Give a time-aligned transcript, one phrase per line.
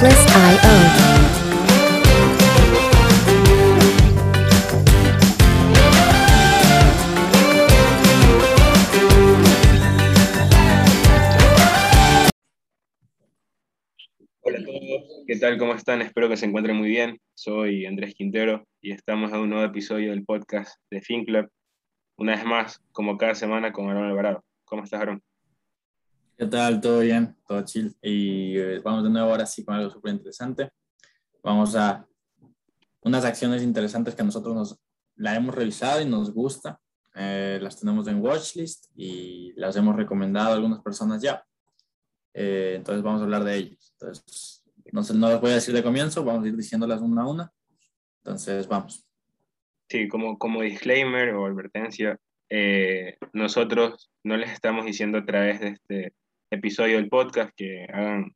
[0.00, 0.08] Hola
[14.58, 15.58] a todos, ¿qué tal?
[15.58, 16.00] ¿Cómo están?
[16.00, 17.20] Espero que se encuentren muy bien.
[17.34, 21.50] Soy Andrés Quintero y estamos en un nuevo episodio del podcast de FinClub.
[22.16, 24.42] Una vez más, como cada semana, con Aaron Alvarado.
[24.64, 25.22] ¿Cómo estás, Aaron?
[26.40, 26.80] ¿Qué tal?
[26.80, 27.36] ¿Todo bien?
[27.46, 27.94] ¿Todo chill?
[28.00, 30.70] Y eh, vamos de nuevo ahora sí con algo súper interesante.
[31.42, 32.08] Vamos a
[33.02, 34.80] unas acciones interesantes que nosotros nos
[35.16, 36.80] la hemos revisado y nos gusta.
[37.14, 41.44] Eh, las tenemos en watchlist y las hemos recomendado a algunas personas ya.
[42.32, 43.94] Eh, entonces vamos a hablar de ellas.
[44.00, 47.28] Entonces, no, no las voy a decir de comienzo, vamos a ir diciéndolas una a
[47.28, 47.52] una.
[48.24, 49.06] Entonces, vamos.
[49.90, 55.68] Sí, como, como disclaimer o advertencia, eh, nosotros no les estamos diciendo a través de
[55.68, 56.14] este
[56.50, 58.32] episodio del podcast que hagan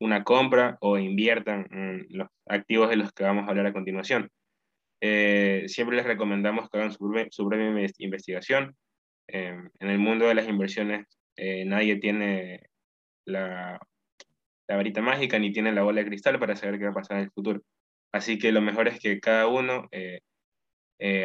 [0.00, 4.30] una compra o inviertan en los activos de los que vamos a hablar a continuación.
[5.02, 7.28] Eh, siempre les recomendamos que hagan su, breve-
[7.98, 8.76] investigación.
[9.28, 11.06] Eh, en el mundo de las inversiones
[11.36, 12.60] eh, nadie tiene
[13.26, 13.78] la,
[14.68, 17.18] la varita mágica ni tiene la bola de cristal para saber qué va a pasar
[17.18, 17.60] en el futuro.
[18.14, 20.20] Así que lo mejor es que cada uno eh,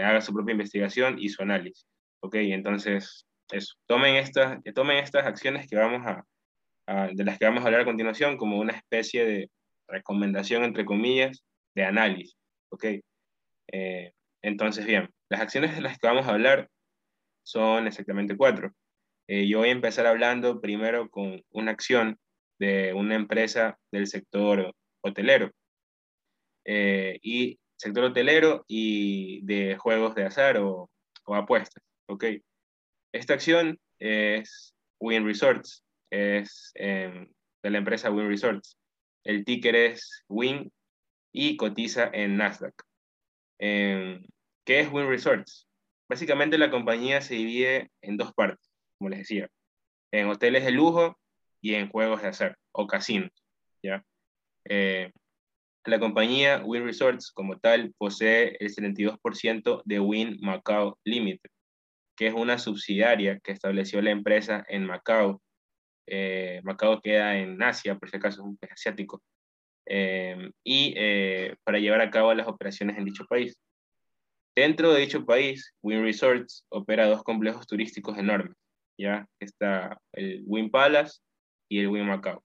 [0.01, 1.85] haga su propia investigación y su análisis.
[2.23, 2.35] ¿Ok?
[2.35, 3.75] Entonces, eso.
[3.87, 6.25] Tomen estas, tomen estas acciones que vamos a,
[6.87, 9.49] a- de las que vamos a hablar a continuación como una especie de
[9.87, 11.43] recomendación, entre comillas,
[11.75, 12.35] de análisis.
[12.69, 12.85] ¿Ok?
[13.71, 16.69] Eh, entonces, bien, las acciones de las que vamos a hablar
[17.43, 18.71] son exactamente cuatro.
[19.27, 22.17] Eh, yo voy a empezar hablando primero con una acción
[22.59, 25.51] de una empresa del sector hotelero.
[26.65, 30.89] Eh, y sector hotelero y de juegos de azar o,
[31.25, 31.83] o apuestas.
[32.07, 32.25] ¿ok?
[33.13, 37.31] Esta acción es Win Resorts, es em,
[37.63, 38.77] de la empresa Win Resorts.
[39.23, 40.71] El ticker es Win
[41.33, 42.73] y cotiza en Nasdaq.
[43.59, 44.23] Em,
[44.65, 45.67] ¿Qué es Win Resorts?
[46.09, 49.49] Básicamente la compañía se divide en dos partes, como les decía,
[50.11, 51.17] en hoteles de lujo
[51.61, 53.31] y en juegos de azar o casinos.
[53.83, 54.03] ¿ya?
[54.65, 55.11] Eh,
[55.85, 61.49] la compañía Win Resorts como tal posee el 72% de Win Macau Limited,
[62.15, 65.41] que es una subsidiaria que estableció la empresa en Macao.
[66.07, 69.21] Eh, Macao queda en Asia, por si acaso es un país asiático,
[69.85, 73.57] eh, y eh, para llevar a cabo las operaciones en dicho país.
[74.55, 78.57] Dentro de dicho país, Win Resorts opera dos complejos turísticos enormes,
[78.97, 79.25] ¿ya?
[79.39, 81.19] Está el Win Palace
[81.69, 82.43] y el Win Macao.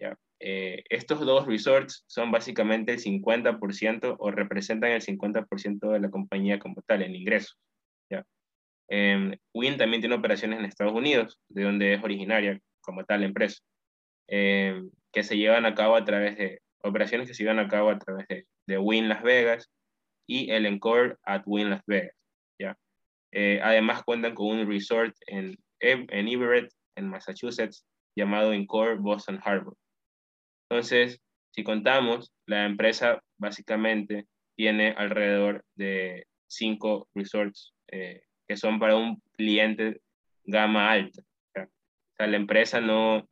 [0.00, 0.16] ¿ya?
[0.40, 6.58] Eh, estos dos resorts son básicamente el 50% o representan el 50% de la compañía
[6.58, 7.56] como tal en ingresos.
[8.94, 13.26] Eh, Win también tiene operaciones en Estados Unidos, de donde es originaria como tal la
[13.26, 13.62] empresa,
[14.28, 17.88] eh, que se llevan a cabo a través de operaciones que se llevan a cabo
[17.88, 19.70] a través de, de Win Las Vegas
[20.26, 22.14] y el Encore at Win Las Vegas.
[22.58, 22.76] ¿ya?
[23.32, 29.74] Eh, además cuentan con un resort en, en Everett, en Massachusetts, llamado Encore Boston Harbor.
[30.68, 31.18] Entonces,
[31.54, 39.18] si contamos, la empresa básicamente tiene alrededor de cinco resorts eh, que son para un
[39.32, 40.02] cliente
[40.44, 41.22] gama alta.
[41.56, 43.26] O sea, la empresa no,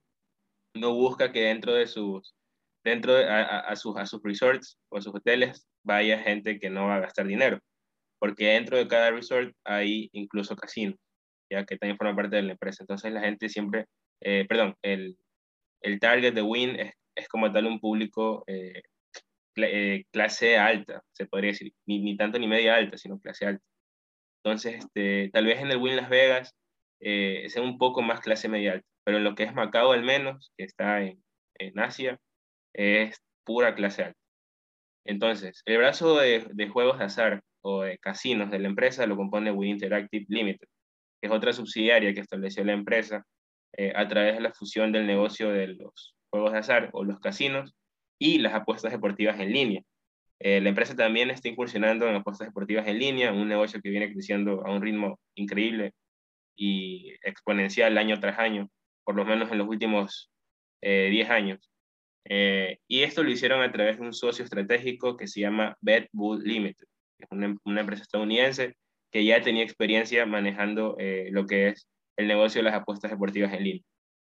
[0.75, 2.34] no busca que dentro de sus,
[2.82, 6.70] dentro de, a, a, sus, a sus resorts o a sus hoteles vaya gente que
[6.70, 7.60] no va a gastar dinero,
[8.19, 10.97] porque dentro de cada resort hay incluso casinos,
[11.50, 12.82] ya que también forman parte de la empresa.
[12.82, 13.84] Entonces la gente siempre,
[14.22, 15.19] eh, perdón, el,
[15.82, 18.80] el target de Win es, es como tal un público eh,
[19.56, 23.64] eh, clase alta, se podría decir, ni, ni, tanto ni media alta, sino clase alta.
[24.42, 26.54] Entonces, este, tal vez en el Win Las Vegas
[27.00, 30.02] eh, sea un poco más clase media alta, pero en lo que es Macao al
[30.02, 31.22] menos, que está en,
[31.58, 32.18] en Asia,
[32.74, 34.20] es pura clase alta.
[35.04, 39.16] Entonces, el brazo de, de, juegos de azar o de casinos de la empresa lo
[39.16, 40.68] compone Win Interactive Limited,
[41.20, 43.24] que es otra subsidiaria que estableció la empresa
[43.76, 47.20] eh, a través de la fusión del negocio de los juegos de azar o los
[47.20, 47.74] casinos
[48.18, 49.82] y las apuestas deportivas en línea.
[50.42, 54.10] Eh, la empresa también está incursionando en apuestas deportivas en línea, un negocio que viene
[54.10, 55.92] creciendo a un ritmo increíble
[56.57, 58.71] y exponencial año tras año,
[59.04, 60.31] por lo menos en los últimos
[60.83, 61.71] 10 eh, años.
[62.25, 66.42] Eh, y esto lo hicieron a través de un socio estratégico que se llama BetBull
[66.42, 66.87] Limited,
[67.19, 68.77] que es una, empresa estadounidense
[69.13, 70.97] que ya tenía experiencia manejando
[71.31, 73.83] lo que es el negocio de las apuestas deportivas en línea.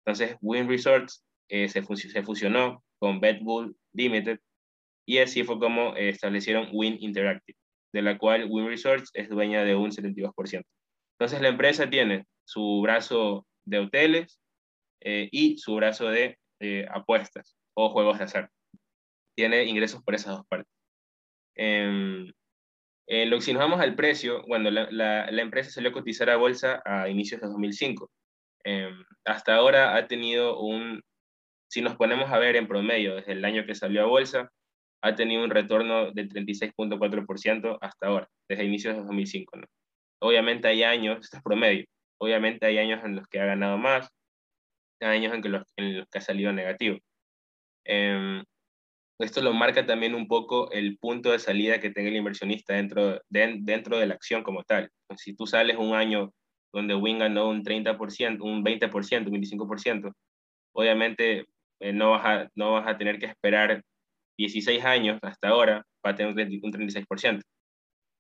[0.05, 4.39] Entonces, Win Resorts se, fus se, fusionó con BetBull Limited
[5.11, 7.59] y así fue como eh, establecieron Win Interactive,
[7.93, 10.65] de la cual Win Resorts es dueña de un 72%.
[11.19, 14.41] Entonces, la empresa tiene su brazo de hoteles
[15.01, 16.39] eh, y su brazo de
[16.93, 18.51] apuestas o juegos de azar.
[19.37, 20.73] Tiene ingresos por esas dos partes.
[21.57, 22.33] Em,
[23.09, 26.37] eh, lo, si nos vamos al precio, bueno, la, la, empresa salió a cotizar a
[26.37, 28.09] bolsa a inicios de 2005.
[28.63, 31.03] Em, hasta ahora ha tenido un,
[31.69, 34.53] si nos ponemos a ver en promedio desde el año que salió a bolsa,
[35.03, 39.57] ha tenido un retorno del 36.4% hasta ahora, desde inicios de 2005.
[39.57, 39.67] ¿no?
[40.21, 41.87] Obviamente hay años, esto es promedio,
[42.19, 44.09] obviamente hay años en los que ha ganado más,
[45.01, 46.99] hay años en, que los, en los que ha salido negativo.
[47.85, 48.43] Eh,
[49.21, 53.21] esto lo marca también un poco el punto de salida que tenga el inversionista dentro
[53.29, 54.91] de, dentro de la acción como tal.
[55.17, 56.33] Si tú sales un año
[56.73, 60.13] donde Win ganó un 30%, un 20%, un 25%,
[60.73, 61.47] obviamente
[61.81, 63.83] eh, no, vas a, no vas a tener que esperar
[64.41, 66.33] 16 años hasta ahora para tener
[66.63, 67.43] un 36%.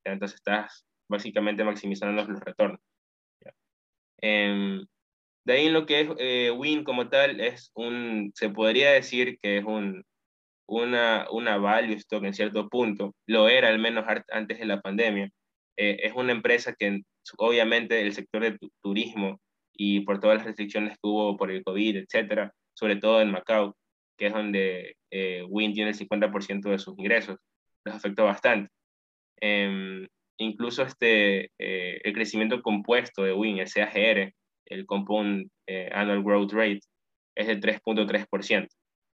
[0.04, 2.80] Entonces estás básicamente maximizando los retornos.
[4.22, 4.84] Em,
[5.46, 9.38] de ahí en lo que es eh, Win como tal, es un, se podría decir
[9.40, 10.04] que es un,
[10.68, 15.30] una, una value stock en cierto punto, lo era al menos antes de la pandemia.
[15.78, 17.00] Eh, es una empresa que
[17.38, 19.40] obviamente el sector de turismo
[19.72, 23.74] y por todas las restricciones que hubo por el COVID, etcétera, sobre todo en Macao,
[24.18, 27.38] que es donde eh, Win tiene el 50% de sus ingresos,
[27.84, 28.70] los afectó bastante.
[29.40, 30.06] Em,
[30.38, 34.32] incluso este, eh, el crecimiento compuesto de Win, el CAGR,
[34.66, 35.50] el Compound
[35.92, 36.80] Annual Growth Rate,
[37.34, 38.68] es de 3.3%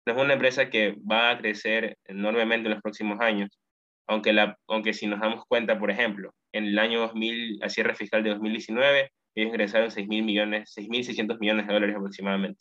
[0.05, 3.49] no es una empresa que va a crecer enormemente en los próximos años,
[4.07, 7.95] aunque, la, aunque si nos damos cuenta, por ejemplo, en el año 2000, a cierre
[7.95, 12.59] fiscal de 2019, ellos ingresaron 6.000 millones, 6.600 millones de dólares aproximadamente.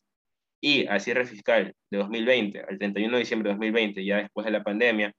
[0.62, 4.52] Y a cierre fiscal de 2020, al 31 de diciembre de 2020, ya después de
[4.52, 5.12] la pandemia,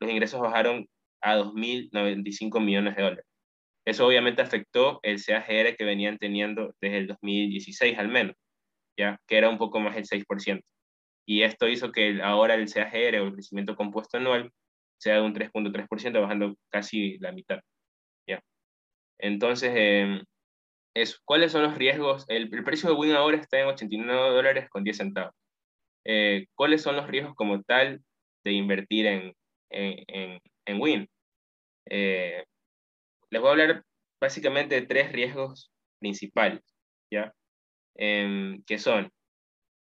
[0.00, 0.86] los ingresos bajaron
[1.20, 3.24] a 2.095 millones de dólares.
[3.86, 8.36] Eso obviamente afectó el CAGR que venían teniendo desde el 2016 al menos,
[8.98, 10.62] ya que era un poco más del 6%
[11.28, 14.50] y esto hizo que ahora el CAGR o el crecimiento compuesto anual
[14.96, 17.60] sea de un 3.3%, bajando casi la mitad.
[18.26, 18.40] ¿ya?
[19.18, 20.22] Entonces, eh,
[21.24, 22.24] ¿cuáles son los riesgos?
[22.28, 25.34] El, precio de Win ahora está en 89 dólares con 10 centavos.
[26.04, 28.00] Eh, ¿Cuáles son los riesgos como tal
[28.44, 29.34] de invertir en,
[29.70, 31.08] en, en, Win?
[31.90, 32.44] Eh,
[33.30, 33.84] les voy a hablar
[34.20, 35.70] básicamente de tres riesgos
[36.00, 36.62] principales,
[37.10, 37.32] ¿ya?
[37.94, 39.10] Em, que son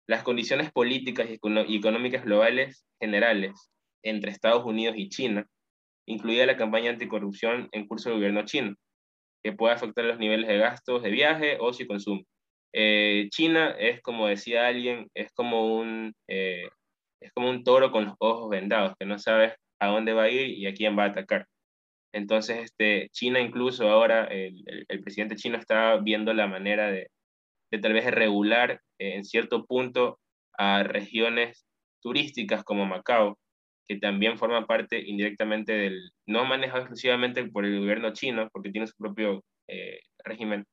[0.09, 3.71] las condiciones políticas y económicas globales generales
[4.03, 5.47] entre Estados Unidos y China,
[6.07, 8.75] incluida la campaña anticorrupción en curso del gobierno chino,
[9.43, 12.23] que puede afectar los niveles de gastos de viaje, ocio y consumo.
[12.75, 16.69] Eh, China es, como decía alguien, es como, un, eh,
[17.21, 20.31] es como un toro con los ojos vendados, que no sabe a dónde va a
[20.31, 21.47] ir y a quién va a atacar.
[22.15, 27.09] Entonces, este, China incluso ahora, el, el presidente chino está viendo la manera de,
[27.73, 30.21] de tal vez regular eh, en cierto punto
[30.57, 31.67] a regiones
[32.03, 33.39] turísticas como Macao,
[33.87, 38.87] que también forman parte indirectamente del, no manejado exclusivamente por el gobierno chino, porque tiene
[38.87, 40.65] su propio eh, régimen,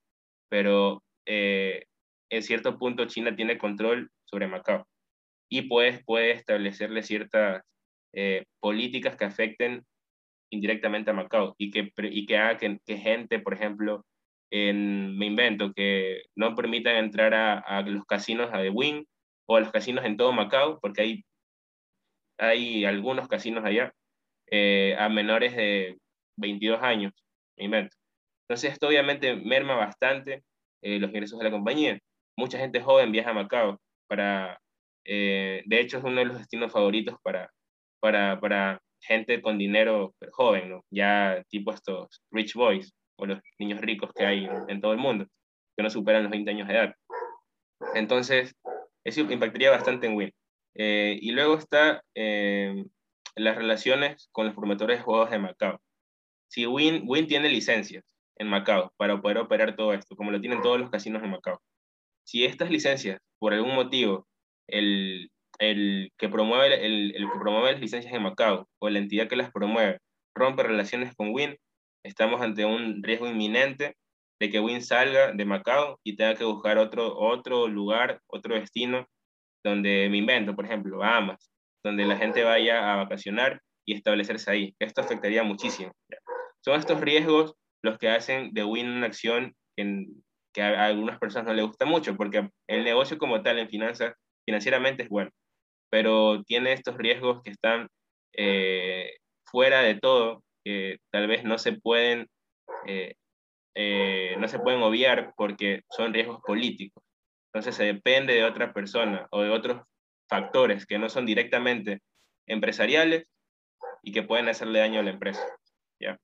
[0.50, 1.86] pero eh,
[2.30, 4.88] en cierto punto China tiene control sobre Macao.
[5.50, 7.64] Y pues puede establecerle ciertas
[8.60, 9.86] políticas que afecten
[10.52, 14.06] indirectamente a Macao y que, y que haga que gente, por ejemplo,
[14.52, 19.06] en, me invento, que no permitan entrar a, los casinos de Win
[19.48, 21.26] o a los casinos en todo Macao, porque hay,
[22.40, 23.94] hay algunos casinos allá,
[24.50, 26.00] eh, a menores de
[26.38, 27.14] 22 años,
[27.58, 27.96] me invento.
[28.48, 30.44] Entonces esto obviamente merma bastante
[30.82, 32.00] eh, los ingresos de la compañía.
[32.38, 34.60] Mucha gente joven viaja a Macao para,
[35.06, 37.52] eh, de hecho es uno de los destinos favoritos para,
[38.00, 40.84] para, para gente con dinero joven, ¿no?
[40.90, 45.26] ya tipo estos rich boys o los niños ricos que hay en todo el mundo,
[45.78, 46.96] que no superan los 20 años de edad.
[47.94, 48.56] Entonces,
[49.06, 50.32] eso impactaría bastante en Win.
[50.76, 52.86] Eh, y luego está eh,
[53.36, 55.82] las relaciones con los promotores de juegos de Macao.
[56.48, 58.04] Si Win, Win tiene licencias
[58.38, 61.62] en Macao para poder operar todo esto, como lo tienen todos los casinos de Macao.
[62.24, 64.28] Si estas licencias, por algún motivo,
[64.68, 69.28] el, el que promueve el, el, que promueve las licencias de Macao o la entidad
[69.28, 70.00] que las promueve
[70.36, 71.58] rompe relaciones con Win,
[72.04, 73.96] estamos ante un riesgo inminente
[74.40, 79.06] de que Win salga de Macao y tenga que buscar otro, otro lugar, otro destino
[79.64, 81.52] donde me invento, por ejemplo, Bahamas,
[81.84, 84.76] donde la gente vaya a vacacionar y establecerse ahí.
[84.80, 85.92] Esto afectaría muchísimo.
[86.64, 91.54] Son estos riesgos los que hacen de Win una acción que, a algunas personas no
[91.54, 94.14] les gusta mucho, porque el negocio como tal en finanzas,
[94.46, 95.32] financieramente es bueno,
[95.90, 97.88] pero tiene estos riesgos que están
[98.34, 102.28] eh, fuera de todo que tal vez no se pueden,
[102.86, 103.16] eh,
[103.76, 107.04] eh, no se pueden obviar porque son riesgos políticos.
[107.52, 109.82] Entonces se depende de otra persona o de otros
[110.28, 112.02] factores que no son directamente
[112.48, 113.26] empresariales
[114.04, 115.46] y que pueden hacerle daño a la empresa.
[116.00, 116.20] ¿ya?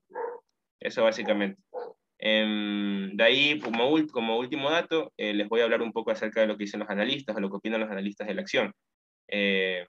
[0.79, 1.61] Eso básicamente.
[2.19, 6.41] Em, de ahí, como, como último dato, eh, les voy a hablar un poco acerca
[6.41, 8.73] de lo que dicen los analistas o lo que opinan los analistas de la acción.
[9.27, 9.85] Eh,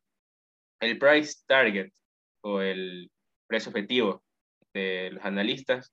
[0.81, 1.90] el price target
[2.43, 3.11] o el
[3.47, 4.23] precio objetivo
[4.75, 5.93] de los analistas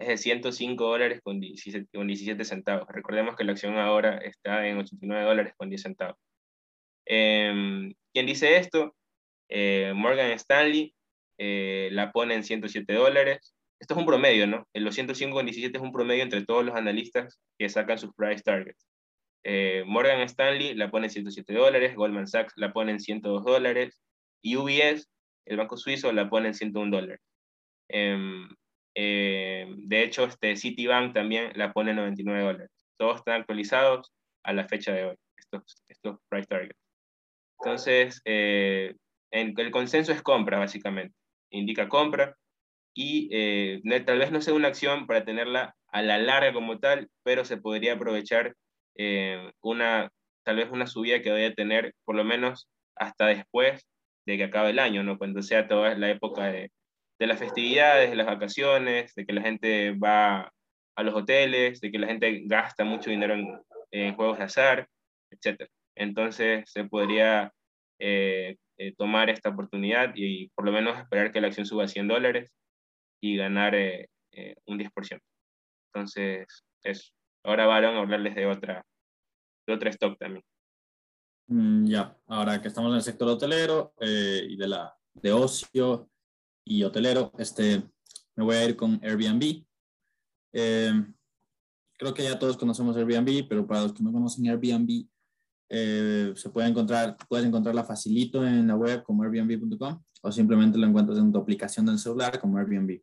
[0.00, 2.88] es de 105 dólares con 17, con 17 centavos.
[2.88, 6.16] Recordemos que la acción ahora está en 89 dólares con 10 centavos.
[7.06, 8.94] Eh, ¿Quién dice esto?
[9.48, 10.94] Eh, Morgan Stanley
[11.38, 13.54] eh, la pone en 107 dólares.
[13.78, 14.66] Esto es un promedio, ¿no?
[14.72, 18.14] El los 105 con 17 es un promedio entre todos los analistas que sacan sus
[18.14, 18.86] price targets.
[19.44, 24.00] Eh, Morgan Stanley la pone en 107 dólares, Goldman Sachs la pone en 102 dólares,
[24.42, 25.08] y UBS,
[25.46, 27.20] el banco suizo, la pone en 101 dólares.
[29.02, 32.70] Eh, de hecho, este Citibank también la pone en 99 dólares.
[32.98, 34.12] Todos están actualizados
[34.44, 36.78] a la fecha de hoy, estos, estos price targets.
[37.58, 38.94] Entonces, eh,
[39.30, 41.14] el consenso es compra, básicamente.
[41.48, 42.36] Indica compra
[42.94, 47.08] y eh, tal vez no sea una acción para tenerla a la larga como tal,
[47.22, 48.54] pero se podría aprovechar
[49.62, 50.10] una,
[50.44, 53.86] tal vez una subida que vaya a tener por lo menos hasta después
[54.26, 55.16] de que acabe el año, ¿no?
[55.16, 56.70] Cuando sea toda la época de,
[57.20, 60.50] de las festividades, de las vacaciones, de que la gente va
[60.96, 63.34] a los hoteles, de que la gente gasta mucho dinero
[63.90, 64.88] en, juegos de azar,
[65.30, 65.68] etc.
[65.94, 67.52] Entonces se podría
[67.98, 71.88] eh, eh, tomar esta oportunidad y, por lo menos esperar que la acción suba a
[71.88, 72.50] 100 dólares
[73.22, 74.08] y ganar eh,
[74.64, 75.20] un 10%.
[75.92, 76.46] Entonces,
[76.82, 77.12] eso.
[77.44, 78.82] Ahora van a hablarles de otra,
[79.66, 80.44] de otra stock también.
[81.48, 86.10] Mm, ya, ahora que estamos en el sector hotelero y de, la, de ocio,
[86.64, 87.82] y hotelero, este,
[88.36, 89.64] me voy a ir con Airbnb.
[90.52, 90.92] Eh,
[91.98, 95.06] creo que ya todos conocemos Airbnb, pero para los que no conocen Airbnb,
[95.72, 100.86] eh, se puede encontrar, puedes encontrarla facilito en la web como airbnb.com o simplemente lo
[100.86, 103.00] encuentras en tu aplicación del celular como Airbnb.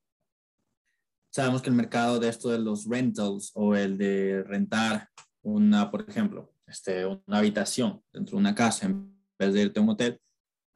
[1.31, 5.09] Sabemos que el mercado de esto de los rentals o el de rentar
[5.43, 9.83] una, por ejemplo, este, una habitación dentro de una casa en vez de irte a
[9.83, 10.19] un hotel,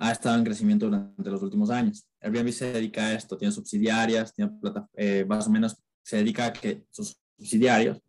[0.01, 2.07] ha estado en crecimiento durante los últimos años.
[2.21, 6.47] Airbnb se dedica a esto, tiene subsidiarias, tiene plata, eh, más o menos se dedica
[6.47, 7.99] a que sus subsidiarios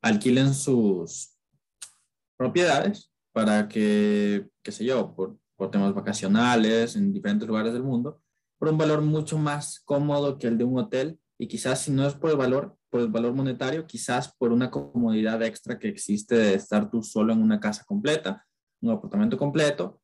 [0.00, 1.36] alquilen sus
[2.38, 8.22] propiedades para que, qué sé yo, por, por temas vacacionales en diferentes lugares del mundo,
[8.58, 12.06] por un valor mucho más cómodo que el de un hotel y quizás si no
[12.06, 16.34] es por el valor, por el valor monetario, quizás por una comodidad extra que existe
[16.34, 18.46] de estar tú solo en una casa completa,
[18.80, 20.00] un apartamento completo,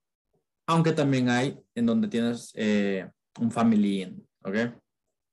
[0.72, 4.56] aunque también hay en donde tienes eh, un family in, ¿ok?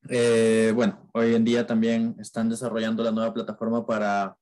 [0.10, 4.36] Eh, bueno, hoy en día también están desarrollando la nueva plataforma para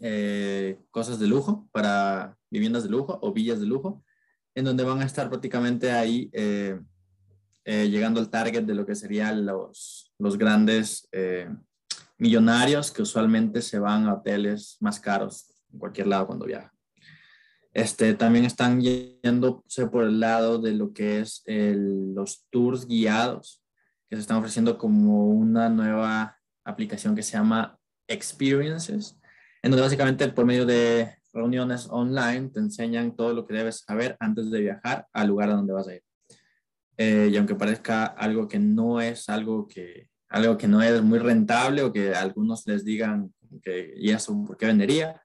[0.00, 4.02] eh, cosas de lujo, para viviendas de lujo o villas de lujo,
[4.54, 6.30] en donde van a estar prácticamente ahí
[7.64, 11.08] llegando al target de lo que serían los, los grandes
[12.18, 16.73] millonarios que usualmente se van a hoteles más caros en cualquier lado cuando viajan.
[17.74, 23.60] Este, también están yéndose por el lado de lo que es los tours guiados,
[24.08, 27.76] que se están ofreciendo como una nueva aplicación que se llama
[28.06, 29.18] Experiences,
[29.60, 34.16] en donde básicamente por medio de reuniones online te enseñan todo lo que debes saber
[34.20, 36.04] antes de viajar al lugar a donde vas a ir.
[36.96, 41.18] Eh, y aunque parezca algo que no es algo que, algo que no es muy
[41.18, 45.20] rentable o que algunos les digan que, ¿y eso por qué vendería?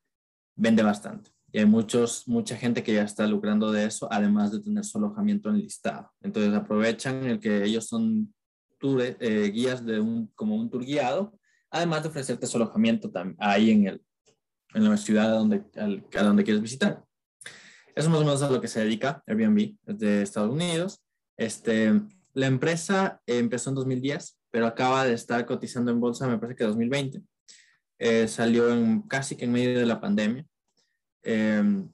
[0.56, 1.30] Vende bastante.
[1.52, 4.98] Y hay muchos, mucha gente que ya está lucrando de eso, además de tener su
[4.98, 6.12] alojamiento enlistado.
[6.22, 8.34] Entonces aprovechan el que ellos son
[8.82, 11.38] eh, guías de un, como un tour guiado,
[11.72, 14.02] además de ofrecerte su alojamiento ahí en, el,
[14.74, 17.04] en la ciudad donde, a donde quieres visitar.
[17.96, 21.02] Eso es más o menos a lo que se dedica Airbnb, de Estados Unidos.
[21.36, 22.00] Este,
[22.34, 26.64] la empresa empezó en 2010, pero acaba de estar cotizando en bolsa, me parece que
[26.64, 27.22] 2020.
[27.98, 30.46] Eh, salió en, casi que en medio de la pandemia.
[31.24, 31.90] Em,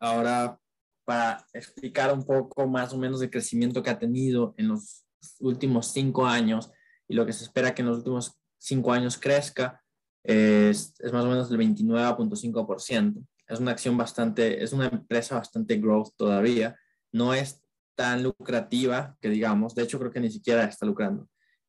[0.00, 0.58] ahora,
[1.04, 5.04] para explicar un poco más o menos el crecimiento que ha tenido en los
[5.40, 6.70] últimos cinco años
[7.08, 9.82] y lo que se espera que en los últimos cinco años crezca,
[10.22, 13.26] es, es más o menos del 29.5%.
[13.46, 16.76] Es una acción bastante, es una empresa bastante growth todavía.
[17.12, 17.62] No es
[17.94, 21.28] tan lucrativa que digamos, de hecho creo que ni siquiera está lucrando.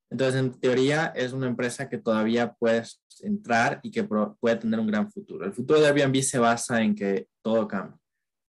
[0.10, 4.88] Entonces, en teoría, es una empresa que todavía puedes entrar y que puede tener un
[4.88, 5.46] gran futuro.
[5.46, 7.98] El futuro de Airbnb se basa en que todo cambie,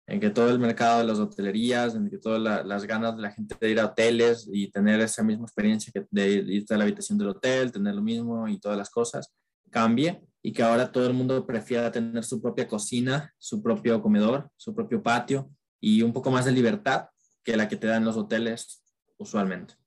[0.07, 3.31] en que todo el mercado de las hotelerías, en que todas las ganas de la
[3.31, 6.85] gente de ir a hoteles y tener esa misma experiencia que de irte a la
[6.85, 9.33] habitación del hotel, tener lo mismo y todas las cosas,
[9.71, 14.51] cambie y que ahora todo el mundo prefiera tener su propia cocina, su propio comedor,
[14.57, 17.09] su propio patio y un poco más de libertad
[17.43, 18.83] que la que te dan los hoteles
[19.19, 19.80] usualmente.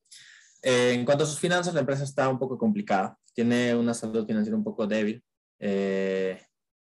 [0.66, 3.18] En cuanto a sus finanzas, la empresa está un poco complicada.
[3.34, 5.22] Tiene una salud financiera un poco débil.
[5.60, 6.42] Eh,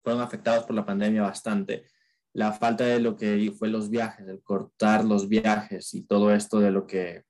[0.03, 1.85] fueron afectados por la pandemia bastante.
[2.33, 6.59] La falta de lo que fue los viajes, el cortar los viajes y todo esto
[6.59, 7.25] de lo que,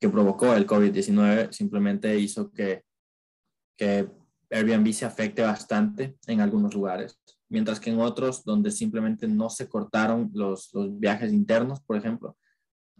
[0.00, 2.84] que provocó el COVID-19 simplemente hizo que,
[3.76, 4.08] que
[4.50, 9.68] Airbnb se afecte bastante en algunos lugares, mientras que en otros donde simplemente no se
[9.68, 12.36] cortaron los, los viajes internos, por ejemplo,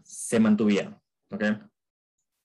[0.03, 0.99] se mantuvieron.
[1.31, 1.57] ¿okay?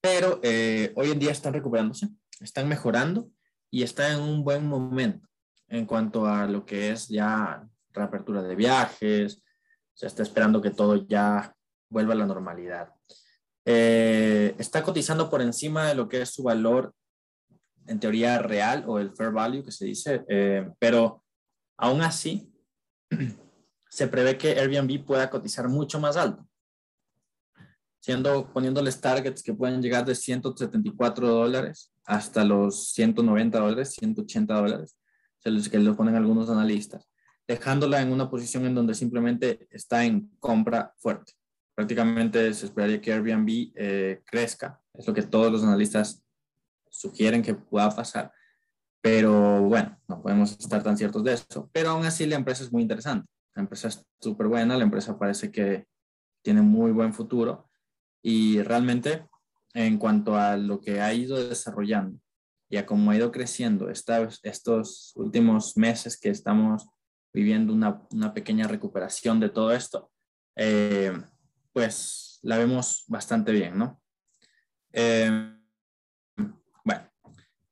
[0.03, 2.09] Pero eh, hoy en día están recuperándose,
[2.41, 3.31] están mejorando
[3.71, 5.29] y están en un buen momento
[5.69, 9.43] en cuanto a lo que es ya reapertura de viajes,
[9.95, 11.55] se está esperando que todo ya
[11.89, 12.93] vuelva a la normalidad.
[13.65, 16.93] Eh, está cotizando por encima de lo que es su valor
[17.87, 21.25] en teoría real o el fair value que se dice, eh, pero
[21.77, 22.53] aún así
[23.89, 26.45] se prevé que Airbnb pueda cotizar mucho más alto,
[28.03, 34.97] siendo poniéndoles targets que pueden llegar de 174 dólares hasta los 190 dólares, 180 dólares
[35.71, 37.09] que lo ponen algunos analistas,
[37.47, 41.35] dejándola en una posición en donde simplemente está en compra fuerte.
[41.77, 46.25] Prácticamente se esperaría que Airbnb eh, crezca, es lo que todos los analistas
[46.91, 48.33] sugieren que pueda pasar,
[49.01, 51.71] pero bueno, no podemos estar tan ciertos de eso.
[51.73, 55.17] Pero aún así la empresa es muy interesante, la empresa es súper buena, la empresa
[55.17, 55.87] parece que
[56.43, 57.71] tiene muy buen futuro
[58.23, 59.27] y realmente
[59.75, 62.19] en cuanto a lo que ha ido desarrollando
[62.73, 66.89] ya como ha ido creciendo estos últimos meses que estamos
[67.33, 70.11] viviendo una, una pequeña recuperación de todo esto,
[70.57, 71.13] eh,
[71.75, 74.01] pues la vemos bastante bien, ¿no?
[74.91, 75.55] Eh,
[76.83, 77.03] bueno,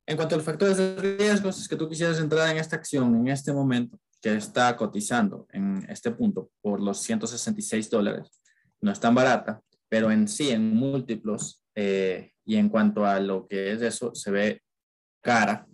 [0.05, 3.15] en cuanto a los factores de riesgos, es que tú quisieras entrar en esta acción
[3.15, 8.39] en este momento, que está cotizando en este punto por los 166 dólares,
[8.79, 13.45] no es tan barata, pero en sí, en múltiplos, eh, y en cuanto a lo
[13.45, 14.61] que es eso, se ve
[15.21, 15.67] cara,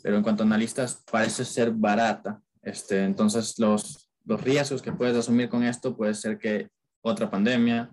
[0.00, 2.40] pero en cuanto a analistas parece ser barata.
[2.62, 6.68] Este, entonces, los, los riesgos que puedes asumir con esto puede ser que
[7.02, 7.92] otra pandemia,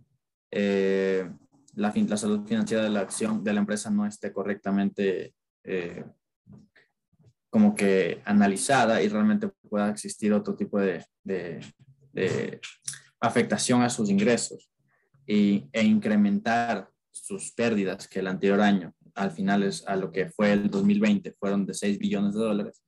[0.51, 1.28] eh,
[1.73, 6.06] la, la, salud financiera de la acción de la empresa no esté correctamente eh,
[7.49, 11.60] como que analizada y realmente pueda existir otro tipo de, de,
[12.13, 12.62] de
[13.19, 14.69] afectación a sus ingresos
[15.28, 20.30] y, e incrementar sus pérdidas que el anterior año al final es a lo que
[20.30, 22.84] fue el 2020, fueron de 6 billones de dólares,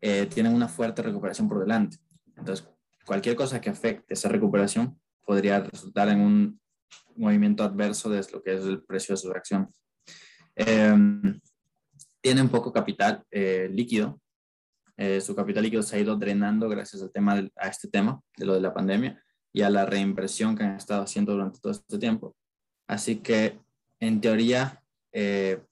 [0.00, 1.98] eh, tienen una fuerte recuperación por delante.
[2.36, 2.68] Entonces,
[3.04, 6.60] cualquier cosa que afecte esa recuperación podría resultar en un
[7.14, 9.72] movimiento adverso de lo que es el precio de su acción.
[10.56, 11.40] Em,
[12.20, 14.20] tienen poco capital eh, líquido.
[14.96, 18.46] Eh, su capital líquido se ha ido drenando gracias al tema a este tema de
[18.46, 19.22] lo de la pandemia
[19.56, 22.36] y a la reinversión que han estado haciendo durante todo este tiempo.
[22.86, 23.58] Así que,
[24.00, 25.64] en teoría, eh,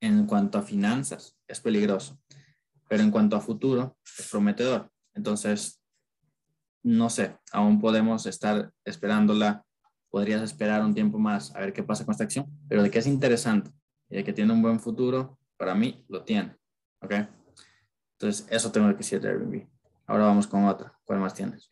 [0.00, 2.18] en cuanto a finanzas, es peligroso,
[2.88, 4.90] pero en cuanto a futuro, es prometedor.
[5.12, 5.82] Entonces,
[6.82, 9.66] no sé, aún podemos estar esperándola,
[10.08, 13.00] podrías esperar un tiempo más a ver qué pasa con esta acción, pero de que
[13.00, 13.70] es interesante
[14.08, 16.56] y de que tiene un buen futuro, para mí lo tiene.
[17.02, 17.12] ¿Ok?
[18.12, 19.68] Entonces, eso tengo que decir de Airbnb.
[20.06, 20.98] Ahora vamos con otra.
[21.04, 21.70] ¿Cuál más tienes?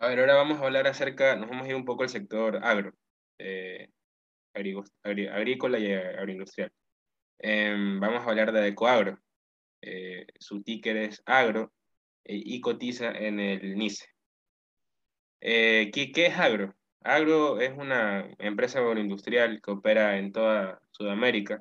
[0.00, 2.92] Ahora vamos a hablar acerca, nos vamos a un poco al sector agro.
[3.38, 3.88] Eh,
[4.54, 6.72] agrícola y agroindustrial.
[7.38, 9.18] Em, vamos a hablar de Ecoagro.
[9.82, 11.72] Eh, su ticker es agro
[12.24, 14.06] eh, y cotiza en el NICE.
[15.40, 16.76] Eh, ¿qué, ¿qué, es agro?
[17.00, 21.60] Agro es una empresa agroindustrial que opera en toda Sudamérica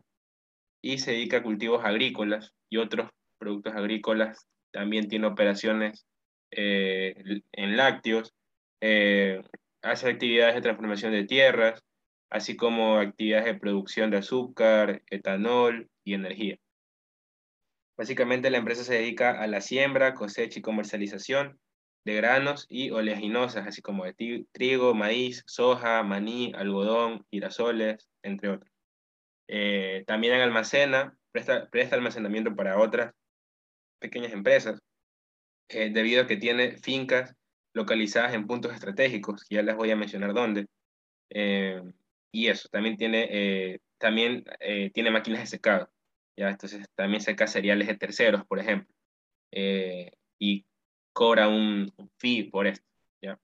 [0.82, 4.48] y se dedica a cultivos agrícolas y otros productos agrícolas.
[4.72, 6.06] También tiene operaciones
[6.52, 8.34] en lácteos,
[8.80, 11.84] hace actividades de transformación de tierras,
[12.30, 16.58] así como actividades de producción de azúcar, etanol y energía.
[17.98, 21.60] Básicamente la empresa se dedica a la siembra, cosecha y comercialización
[22.06, 28.72] de granos y oleaginosas, así como de trigo, maíz, soja, maní, algodón, girasoles, entre otros.
[29.48, 33.14] Eh, también almacena, presta, almacenamiento para otras
[34.00, 34.80] pequeñas empresas,
[35.70, 37.36] eh, debido a que tiene fincas
[37.74, 40.68] localizadas en puntos estratégicos, que ya les voy a mencionar dónde,
[41.30, 41.82] eh,
[42.32, 45.90] y eso, también tiene, eh, también, eh, tiene máquinas de secado,
[46.36, 46.50] ¿ya?
[46.50, 48.94] Entonces también seca cereales de terceros, por ejemplo,
[50.40, 50.66] y
[51.14, 52.86] cobra un, fee por esto,
[53.22, 53.40] ¿ya?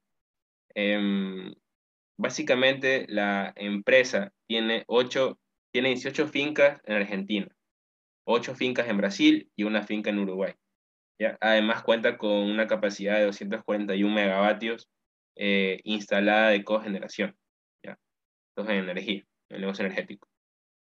[0.76, 1.54] Em,
[2.18, 5.40] básicamente la empresa tiene, ocho,
[5.72, 7.48] tiene 18 fincas en Argentina,
[8.26, 10.54] 8 fincas en Brasil y una finca en Uruguay.
[11.20, 11.38] ¿Ya?
[11.42, 14.90] Además cuenta con una capacidad de 241 megavatios
[15.36, 17.36] eh, instalada de cogeneración,
[17.84, 17.98] ¿ya?
[18.56, 20.28] Entonces, energía, el negocio energético.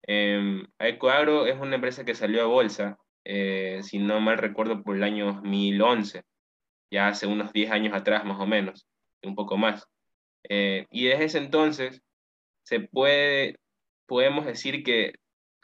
[0.07, 4.95] Eh, Ecoagro es una empresa que salió a bolsa, eh, si no mal recuerdo, por
[4.95, 6.23] el año 2011,
[6.91, 8.87] ya hace unos 10 años atrás más o menos,
[9.23, 9.87] un poco más.
[10.49, 12.01] Eh, y desde ese entonces
[12.63, 13.57] se puede,
[14.05, 15.15] podemos decir que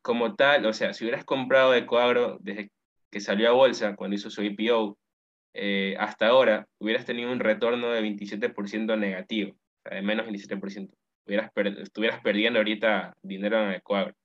[0.02, 2.70] como tal, o sea, si hubieras comprado Ecoagro desde
[3.14, 4.98] que salió a bolsa, cuando hizo su IPO,
[5.54, 10.90] eh, hasta ahora, hubieras tenido un retorno de 27% negativo, o sea, de menos 27%.
[11.28, 14.16] Hubieras estuvieras perdiendo ahorita dinero en Ecoagro,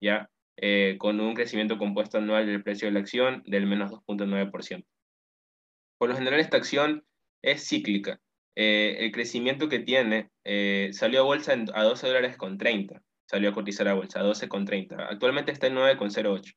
[0.00, 0.28] ¿ya?
[0.58, 4.84] Eh, con un crecimiento compuesto anual del precio de la acción del menos 2.9%.
[5.98, 7.04] Por lo general, esta acción
[7.42, 8.20] es cíclica.
[8.56, 10.30] Eh, el crecimiento que tiene
[10.92, 14.48] salió a bolsa a 12 dólares con 30, salió a cotizar a bolsa a 12
[14.48, 15.06] con 30.
[15.06, 16.54] Actualmente está en 9,08.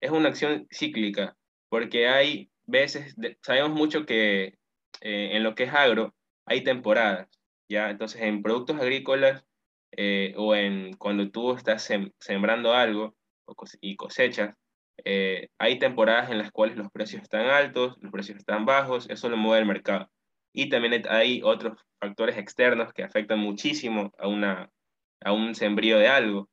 [0.00, 1.36] Es una acción cíclica
[1.70, 4.58] porque hay veces, sabemos mucho que
[5.00, 7.28] eh, en lo que es agro hay temporadas,
[7.68, 7.90] ¿ya?
[7.90, 9.44] Entonces en productos agrícolas
[9.92, 13.14] eh, o en cuando tú estás sembrando algo
[13.80, 14.54] y cosechas,
[15.04, 19.28] eh, hay temporadas en las cuales los precios están altos, los precios están bajos, eso
[19.28, 20.10] lo mueve el mercado.
[20.52, 24.70] Y también hay otros factores externos que afectan muchísimo a, una,
[25.20, 26.48] a un sembrío de algo.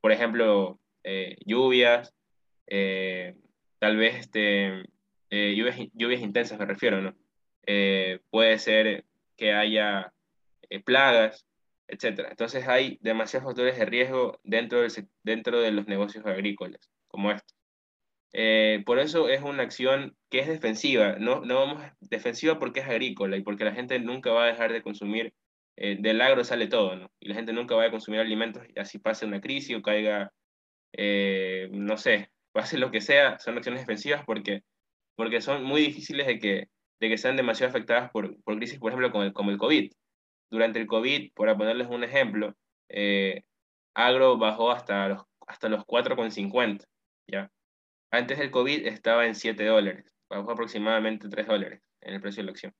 [0.00, 0.78] por ejemplo,
[1.44, 2.14] lluvias,
[3.78, 4.84] tal vez este,
[5.30, 7.14] eh, lluvias, lluvias, intensas me refiero, ¿no?
[7.66, 9.04] Eh, puede ser
[9.36, 10.12] que haya
[10.70, 11.46] eh, plagas,
[11.88, 12.26] etc.
[12.30, 14.92] Entonces hay demasiados factores de riesgo dentro, del,
[15.22, 17.54] dentro de los negocios agrícolas, como esto.
[18.84, 23.36] por eso es una acción que es defensiva, no, no vamos defensiva porque es agrícola
[23.36, 25.32] y porque la gente nunca va a dejar de consumir,
[25.76, 27.10] del agro sale todo, ¿no?
[27.20, 30.32] Y la gente nunca va a consumir alimentos y así pase una crisis o caiga,
[30.92, 34.62] no sé, pase lo que sea, son acciones defensivas porque,
[35.14, 36.68] porque son muy difíciles de que,
[37.00, 39.92] de que sean demasiado afectadas por, por crisis, por ejemplo, como el, como el COVID.
[40.50, 42.54] Durante el COVID, para ponerles un ejemplo,
[42.88, 43.42] eh,
[43.94, 46.86] agro bajó hasta los, hasta los 4,50,
[47.26, 47.50] ¿ya?
[48.10, 52.46] Antes del COVID estaba en 7 dólares, bajó aproximadamente 3 dólares en el precio de
[52.46, 52.74] la acción,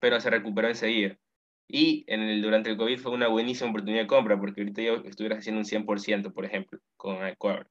[0.00, 1.18] pero se recuperó enseguida.
[1.68, 4.96] Y en el, durante el COVID fue una buenísima oportunidad de compra, porque ahorita yo
[5.04, 7.68] estuviera haciendo un 100%, por ejemplo, con Ecuador.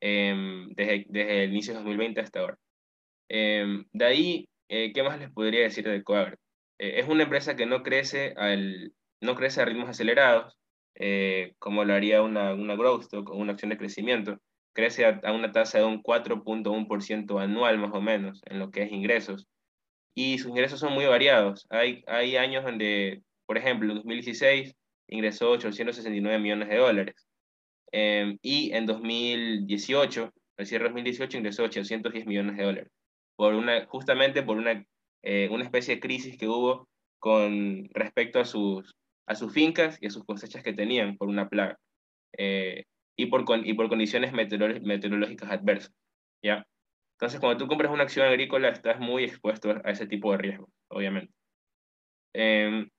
[0.00, 2.58] Em, desde, desde, el inicio de 2020 hasta ahora.
[3.28, 6.36] Em, de ahí, eh, ¿qué más les podría decir de Coagro?
[6.78, 10.56] Eh, es una empresa que no crece, al, no crece a ritmos acelerados,
[10.96, 14.38] eh, como lo haría una, una growth stock o una acción de crecimiento.
[14.74, 18.82] Crece a, a una tasa de un 4.1% anual más o menos en lo que
[18.82, 19.46] es ingresos.
[20.14, 21.66] Y sus ingresos son muy variados.
[21.70, 24.74] Hay, hay años donde, por ejemplo, en 2016
[25.08, 27.26] ingresó 869 millones de dólares.
[27.92, 32.92] Em, y en 2018, el cierre de 2018, ingresó 810 millones de dólares,
[33.36, 34.84] por una, justamente por una,
[35.22, 36.88] eh, una especie de crisis que hubo
[37.20, 38.94] con respecto a sus,
[39.26, 41.78] a sus fincas y a sus cosechas que tenían por una plaga
[42.36, 42.84] eh,
[43.16, 45.94] y, por, y por condiciones meteorológicas adversas.
[46.42, 46.66] ¿ya?
[47.14, 50.70] Entonces, cuando tú compras una acción agrícola, estás muy expuesto a ese tipo de riesgo,
[50.88, 51.32] obviamente.
[52.32, 52.90] Em,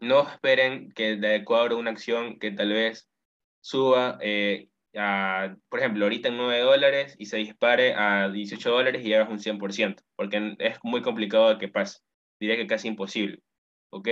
[0.00, 3.08] no esperen que de Ecuador una acción que tal vez
[3.60, 9.04] suba, eh, a, por ejemplo, ahorita en 9 dólares y se dispare a 18 dólares
[9.04, 12.00] y hagas un 100%, porque es muy complicado que pase.
[12.40, 13.40] Diría que casi imposible.
[13.90, 14.08] ¿Ok?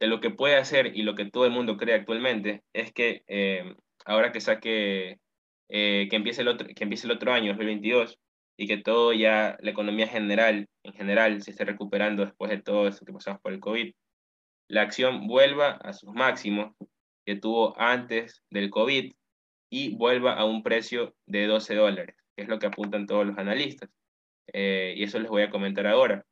[0.00, 3.22] De lo que puede hacer y lo que todo el mundo cree actualmente es que
[3.28, 3.74] eh,
[4.04, 5.18] ahora que saque,
[5.68, 8.18] eh, que, empiece el otro, que empiece el otro año, 2022,
[8.62, 12.86] y que todo ya, la economía general, en general, se esté recuperando después de todo
[12.86, 13.92] eso que pasamos por el COVID,
[14.68, 16.72] la acción vuelva a sus máximos
[17.26, 19.14] que tuvo antes del COVID
[19.68, 23.36] y vuelva a un precio de 12 dólares, que es lo que apuntan todos los
[23.36, 23.90] analistas.
[24.52, 26.24] Eh, y eso les voy a comentar ahora.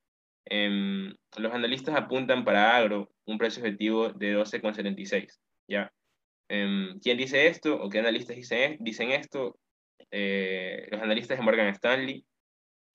[0.45, 5.41] Em, los analistas apuntan para agro un precio objetivo de 12,76.
[5.69, 5.93] ¿ya?
[6.49, 9.59] Em, ¿Quién dice esto o qué analistas dicen, dicen esto?
[10.11, 12.25] Eh, los analistas de Morgan Stanley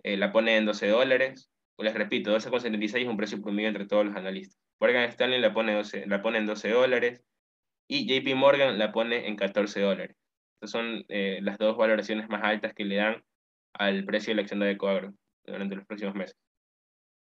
[0.04, 1.52] eh, la ponen en 12 dólares.
[1.78, 4.60] Les repito, 12,76 es un precio promedio entre todos los analistas.
[4.80, 7.24] Morgan Stanley la pone, 12, la pone en 12 dólares
[7.88, 10.15] y JP Morgan la pone en 14 dólares.
[10.56, 13.24] Estas son eh, las dos valoraciones más altas que le dan
[13.74, 15.13] al precio de la acción de Coagro
[15.46, 16.38] durante los próximos meses.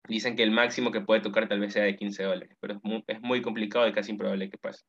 [0.09, 2.81] Dicen que el máximo que puede tocar tal vez sea de 15 dólares, pero es
[2.83, 4.85] muy, es muy complicado y casi improbable que pase.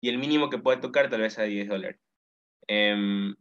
[0.00, 2.00] Y el mínimo que puede tocar tal vez sea de 10 dólares.
[2.68, 3.34] Em,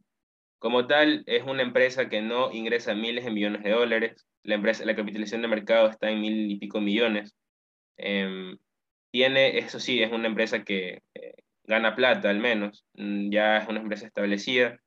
[0.60, 4.28] como tal, es una empresa que no ingresa miles de millones de dólares.
[4.43, 7.36] La, empresa, la capitalización de mercado está en mil y pico millones.
[7.98, 8.58] Em,
[9.12, 11.34] tiene, eso sí, es una empresa que eh,
[11.65, 14.80] gana plata al menos, mm, ya es una empresa establecida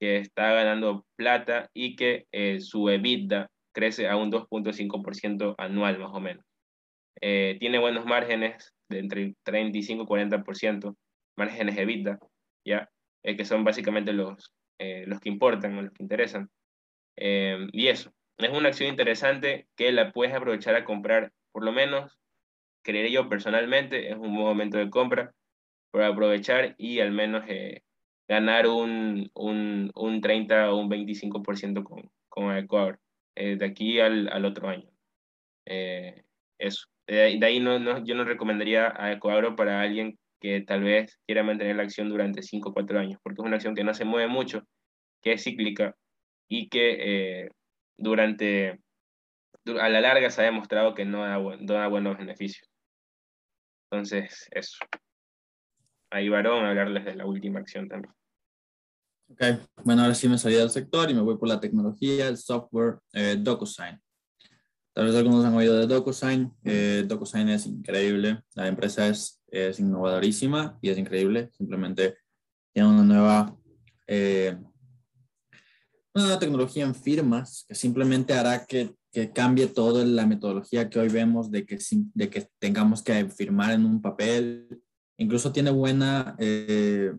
[0.00, 6.10] que está ganando plata y que eh, su EBITDA crece a un 2.5% anual más
[6.12, 6.44] o menos.
[7.20, 10.96] eh, tiene buenos márgenes de entre 35 y 40%,
[11.36, 12.18] márgenes de vida,
[12.64, 12.90] ¿ya?
[13.22, 14.52] Eh, que son básicamente los,
[14.82, 16.50] eh, los que importan o los que interesan.
[17.16, 22.18] y eso, es una acción interesante que la puedes aprovechar a comprar, por lo menos,
[22.82, 25.34] creería yo personalmente, es un momento de compra
[25.90, 27.44] para aprovechar y al menos
[28.28, 32.98] ganar un, un, un 30 o un 25% con, con Ecuador
[33.34, 34.88] de aquí al, al otro año.
[36.58, 36.92] eso.
[37.06, 41.20] Eh, de ahí no, no, yo no recomendaría a Ecuador para alguien que tal vez
[41.24, 43.94] quiera mantener la acción durante 5 o 4 años, porque es una acción que no
[43.94, 44.66] se mueve mucho,
[45.22, 45.94] que es cíclica
[46.48, 47.50] y que eh,
[47.96, 48.80] durante,
[49.80, 52.68] a la larga se ha demostrado que no da, da buenos beneficios.
[53.88, 54.78] Entonces, eso.
[56.10, 58.12] Ahí varón a hablarles de la última acción también.
[59.28, 59.42] Ok,
[59.84, 62.98] bueno, ahora sí me salí del sector y me voy por la tecnología, el software,
[63.12, 64.02] eh, DocuSign.
[64.92, 66.52] Tal vez algunos han oído de DocuSign.
[66.64, 68.42] Eh, DocuSign es increíble.
[68.54, 71.50] La empresa es, es innovadorísima y es increíble.
[71.52, 72.16] Simplemente
[72.72, 73.56] tiene una nueva,
[74.06, 74.56] eh,
[76.14, 81.08] una tecnología en firmas que simplemente hará que, que, cambie toda la metodología que hoy
[81.08, 81.78] vemos de que,
[82.14, 84.82] de que tengamos que firmar en un papel.
[85.18, 87.12] Incluso tiene buena, eh,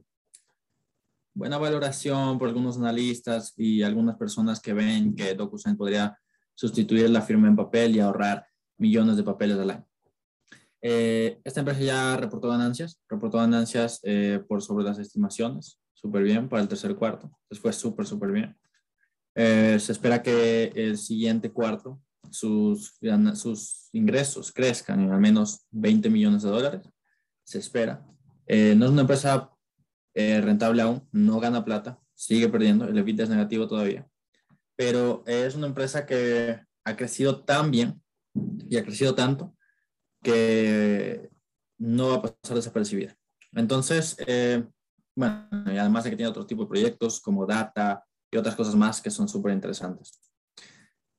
[1.36, 6.18] buena valoración por algunos analistas y algunas personas que ven que DocuSign podría
[6.56, 8.46] sustituir la firma en papel y ahorrar
[8.78, 9.93] millones de papeles al año.
[10.86, 16.50] Eh, esta empresa ya reportó ganancias, reportó ganancias eh, por sobre las estimaciones, súper bien
[16.50, 18.58] para el tercer cuarto, entonces fue súper, súper bien.
[19.34, 23.00] Eh, se espera que el siguiente cuarto sus,
[23.36, 26.82] sus ingresos crezcan en al menos 20 millones de dólares,
[27.46, 28.06] se espera.
[28.46, 29.52] no es una empresa
[30.14, 34.06] rentable aún, no gana plata, sigue perdiendo, el EBITDA es negativo todavía,
[34.76, 38.02] pero es una empresa que ha crecido tan bien
[38.70, 39.56] y ha crecido tanto
[40.24, 41.30] que
[41.78, 43.16] no va a pasar desapercibida.
[43.52, 44.64] Entonces, eh,
[45.16, 48.76] bueno, y además de que tiene otro tipo de proyectos como data y otras cosas
[48.76, 50.20] más que son súper interesantes.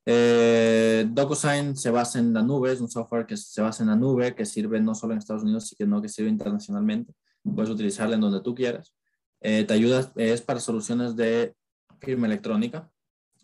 [0.06, 3.96] Eh, DocuSign se basa en la nube, es un software que se basa en la
[3.96, 7.14] nube, que sirve no solo en Estados Unidos, sino que sirve internacionalmente.
[7.42, 8.94] Puedes utilizarla en donde tú quieras.
[9.40, 11.54] Eh, te ayuda, es para soluciones de
[12.00, 12.90] firma electrónica,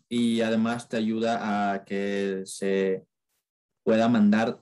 [0.09, 3.07] y además te ayuda a que se
[3.85, 4.61] pueda mandar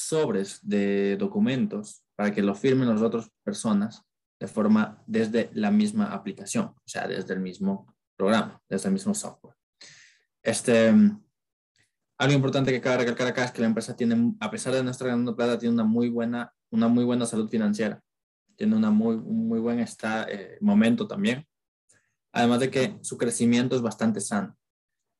[0.00, 4.02] sobres de documentos para que lo firmen las otras personas
[4.38, 9.14] de forma desde la misma aplicación, o sea, desde el mismo programa, desde el mismo
[9.14, 9.54] software.
[10.42, 10.88] Este,
[12.18, 14.90] algo importante que cabe recalcar acá es que la empresa tiene, a pesar de no
[14.90, 18.02] estar ganando plata, tiene una muy buena, una muy buena salud financiera,
[18.56, 21.46] tiene una muy, un muy buen está, eh, momento también
[22.32, 24.56] Además de que su crecimiento es bastante sano.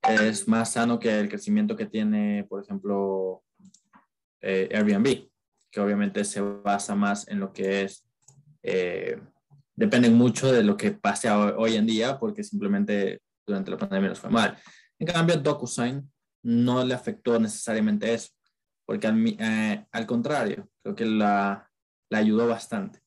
[0.02, 3.42] Es más sano que el crecimiento que tiene, por ejemplo,
[4.40, 5.28] eh, Airbnb,
[5.70, 8.06] que obviamente se basa más en lo que es,
[8.62, 9.20] eh,
[9.74, 14.20] dependen mucho de lo que pase hoy en día, porque simplemente durante la pandemia nos
[14.20, 14.56] fue mal.
[14.98, 16.10] En cambio, DocuSign
[16.42, 18.30] no le afectó necesariamente eso,
[18.86, 21.70] porque al, eh, contrario, creo que la,
[22.10, 23.00] la ayudó bastante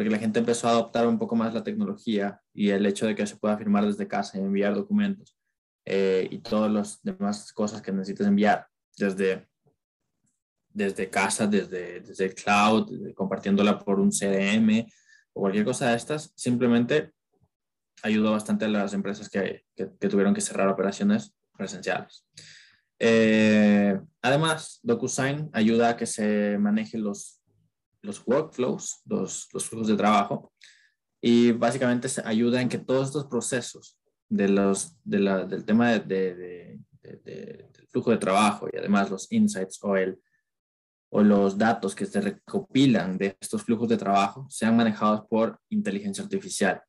[0.00, 3.14] porque la gente empezó a adoptar un poco más la tecnología y el hecho de
[3.14, 5.36] que se pueda firmar desde casa y enviar documentos
[5.84, 9.46] eh, y todas las demás cosas que necesites enviar desde,
[10.72, 14.86] desde casa, desde, desde el cloud, compartiéndola por un CDM
[15.32, 17.12] o cualquier cosa de estas, simplemente
[18.02, 22.24] ayudó bastante a las empresas que, que, tuvieron que cerrar operaciones presenciales.
[22.98, 27.40] Eh, además, DocuSign ayuda a que se manejen los
[28.02, 30.52] los workflows, los, los flujos de trabajo,
[31.20, 35.98] y básicamente ayuda en que todos estos procesos de los, de la, del tema de,
[36.00, 36.78] de,
[37.24, 40.18] del flujo de trabajo y además los insights o, el,
[41.10, 46.22] o los datos que se recopilan de estos flujos de trabajo sean manejados por inteligencia
[46.24, 46.82] artificial,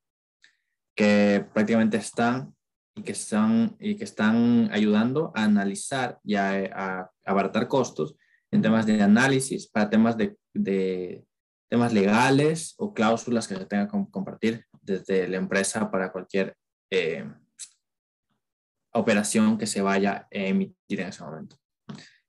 [0.96, 2.56] que prácticamente están
[2.96, 8.16] y que están, y que están ayudando a analizar y a, abaratar costos
[8.52, 11.26] en temas de análisis, para temas de, de
[11.70, 16.58] temas legales o cláusulas que se tengan que compartir desde la empresa para cualquier
[16.92, 17.26] eh,
[18.94, 21.61] operación que se vaya a emitir en ese momento.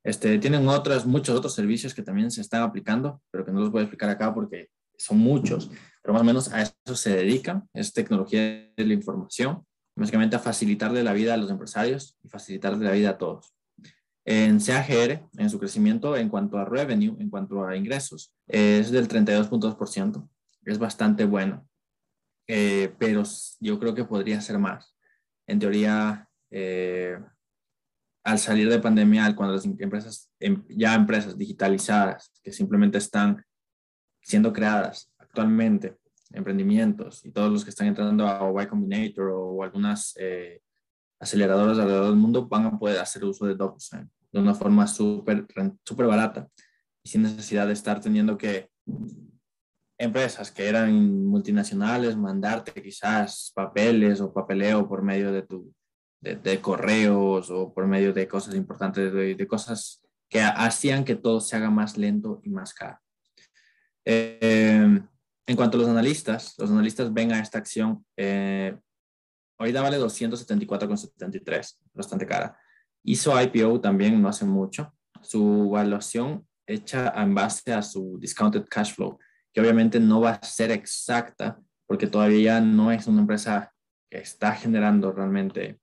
[0.04, 3.70] Este, tienen otros, muchos otros servicios que también se están aplicando, pero que no los
[3.70, 5.70] voy a explicar acá porque son muchos,
[6.02, 9.64] pero más o menos a eso se dedican, es tecnología de la información,
[9.96, 13.54] básicamente a facilitarle la vida a los empresarios y facilitarle la vida a todos.
[14.24, 19.08] En CAGR, en su crecimiento en cuanto a revenue, en cuanto a ingresos, es del
[19.08, 20.28] 32.2%.
[20.64, 21.66] Es bastante bueno,
[22.46, 23.24] eh, pero
[23.58, 24.94] yo creo que podría ser más.
[25.48, 27.18] En teoría, eh,
[28.24, 33.44] al salir de pandemia, cuando las empresas, em, ya empresas digitalizadas que simplemente están
[34.20, 35.96] siendo creadas actualmente,
[36.32, 40.60] emprendimientos y todos los que están entrando a Y Combinator o, algunas eh,
[41.20, 45.46] aceleradoras alrededor del mundo van a poder hacer uso de DocuSign de una forma súper
[45.84, 46.48] super barata
[47.02, 48.70] y sin necesidad de estar teniendo que
[49.98, 55.72] empresas que eran multinacionales mandarte quizás papeles o papeleo por medio de tu
[56.22, 61.56] de, correos o por medio de cosas importantes, de, cosas que hacían que todo se
[61.56, 62.98] haga más lento y más caro.
[64.04, 65.00] Eh,
[65.46, 68.76] en cuanto a los analistas, los analistas ven a esta acción, eh,
[69.58, 72.56] ahorita vale 274,73, bastante cara.
[73.04, 74.94] Hizo IPO también no hace mucho.
[75.20, 79.18] Su evaluación hecha en base a su discounted cash flow,
[79.52, 83.74] que obviamente no va a ser exacta porque todavía no es una empresa
[84.08, 85.81] que está generando realmente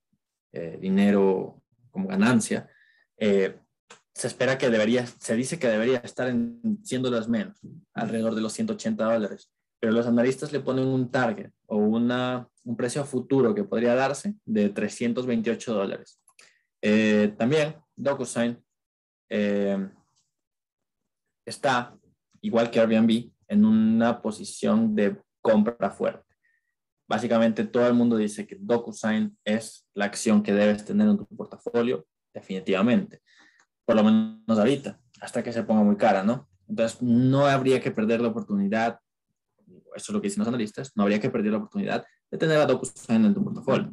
[0.52, 2.68] eh, dinero como ganancia,
[3.16, 3.56] eh,
[4.12, 6.60] se espera que debería, se dice que debería estar en
[7.10, 7.58] las menos,
[7.94, 9.50] alrededor de los 180 dólares.
[9.78, 14.34] Pero los analistas le ponen un target o una, un precio futuro que podría darse
[14.44, 16.20] de 328 dólares.
[16.82, 18.62] Eh, también DocuSign
[21.46, 21.96] está,
[22.40, 26.29] igual que Airbnb, en una posición de compra fuerte.
[27.10, 31.26] Básicamente todo el mundo dice que DocuSign es la acción que debes tener en tu
[31.26, 33.20] portafolio, definitivamente.
[33.84, 36.48] Por lo menos ahorita, hasta que se ponga muy cara, ¿no?
[36.68, 39.00] Entonces no habría que perder la oportunidad,
[39.66, 42.58] eso es lo que dicen los analistas, no habría que perder la oportunidad de tener
[42.58, 43.92] a DocuSign en tu portafolio,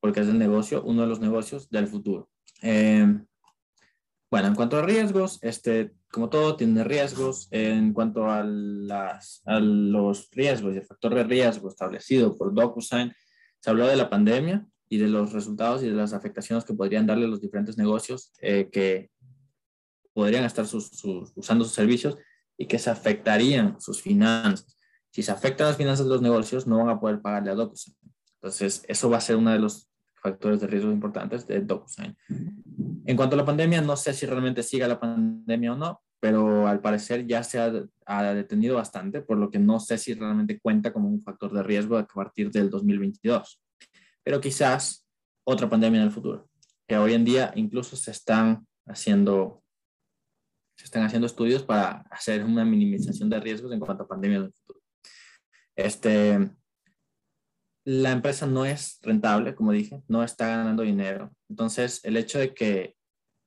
[0.00, 2.28] porque es el negocio, uno de los negocios del futuro.
[2.62, 3.06] Eh,
[4.32, 7.48] bueno, en cuanto a riesgos, este, como todo, tiene riesgos.
[7.50, 13.12] En cuanto a, a los riesgos y el factor de riesgo establecido por DocuSign,
[13.60, 17.06] se habló de la pandemia y de los resultados y de las afectaciones que podrían
[17.06, 19.10] darle los diferentes negocios eh, que
[20.14, 22.16] podrían estar usando sus servicios
[22.56, 24.76] y que se afectarían sus finanzas.
[25.10, 27.96] Si se afectan las finanzas de los negocios, no van a poder pagarle a DocuSign.
[28.34, 29.88] Entonces, eso va a ser uno de los
[30.30, 32.16] factores de riesgo importantes de DocuSign.
[33.06, 36.66] En cuanto a la pandemia, no sé si realmente siga la pandemia o no, pero
[36.66, 40.92] al parecer ya se ha, detenido bastante, por lo que no sé si realmente cuenta
[40.92, 43.60] como un factor de riesgo a partir del 2022.
[44.24, 45.06] Pero quizás
[45.44, 46.48] otra pandemia en el futuro,
[46.86, 49.62] que hoy en día incluso se están haciendo
[50.76, 54.44] se están haciendo estudios para hacer una minimización de riesgos en cuanto a pandemia en
[54.44, 54.80] el futuro.
[55.74, 56.50] Este,
[57.88, 61.32] la empresa no es rentable, como dije, no está ganando dinero.
[61.48, 62.96] Entonces, el hecho de que,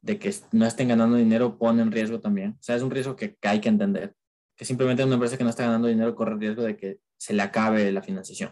[0.02, 2.54] de que no estén ganando dinero pone en riesgo también.
[2.60, 4.16] O sea, es un riesgo que, hay que entender.
[4.58, 7.36] Que simplemente una empresa que no está ganando dinero corre el riesgo de que se
[7.36, 8.52] le acabe la financiación.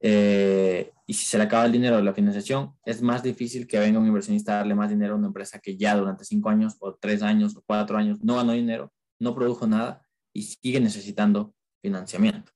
[0.00, 3.78] Eh, y si se le acaba el dinero de la financiación, es más difícil que
[3.78, 6.76] venga un inversionista a darle más dinero a una empresa que ya durante cinco años
[6.80, 10.02] o tres años o cuatro años no ganó dinero, no produjo nada
[10.34, 12.52] y sigue necesitando financiamiento.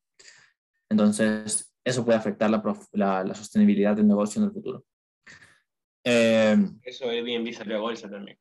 [0.91, 4.85] Entonces, eso puede afectar la, la, sostenibilidad del negocio en el futuro.
[6.05, 8.39] Eh, eso Airbnb salió a bolsa también.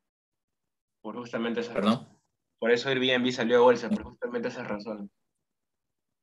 [1.02, 2.08] Por justamente esa ¿Perdón?
[2.60, 5.10] Por eso Airbnb salió a bolsa, por justamente esas razones.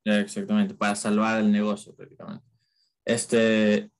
[0.04, 2.44] Exactamente, para salvar el negocio prácticamente.
[3.04, 3.90] Este,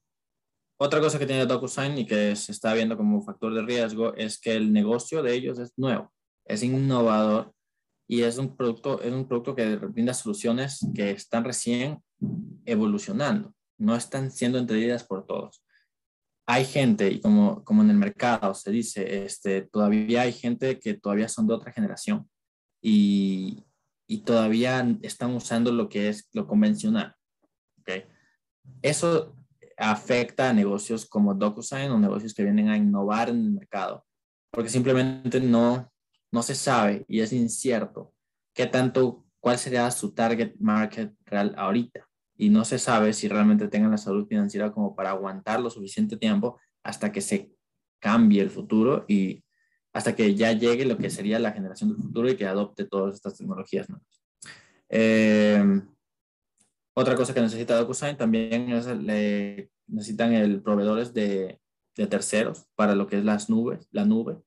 [0.76, 4.38] otra cosa que tiene DocuSign y que se está viendo como factor de riesgo es
[4.38, 6.12] que el negocio de ellos es nuevo,
[6.44, 7.54] es innovador
[8.06, 12.02] y es un producto, es un producto que brinda soluciones que están recién
[12.64, 15.64] evolucionando, no están siendo entendidas por todos.
[16.46, 20.94] Hay gente, y como, como en el mercado se dice, este, todavía hay gente que
[20.94, 22.28] todavía son de otra generación
[22.82, 23.64] y,
[24.06, 27.14] y todavía están usando lo que es lo convencional.
[27.80, 28.04] ¿okay?
[28.82, 29.34] Eso
[29.78, 34.04] afecta a negocios como DocuSign o negocios que vienen a innovar en el mercado,
[34.50, 35.90] porque simplemente no,
[36.30, 38.12] no se sabe y es incierto
[38.54, 42.06] qué tanto, cuál sería su target market real ahorita
[42.36, 46.16] y no se sabe si realmente tengan la salud financiera como para aguantar lo suficiente
[46.16, 47.52] tiempo hasta que se
[48.00, 49.44] cambie el futuro y
[49.92, 53.14] hasta que ya llegue lo que sería la generación del futuro y que adopte todas
[53.14, 54.22] estas tecnologías nuevas.
[54.88, 55.88] Em,
[56.94, 61.60] otra cosa que necesita DocuSign también es le, necesitan el proveedores de,
[61.96, 64.38] de, terceros para lo que es las nubes, la nube.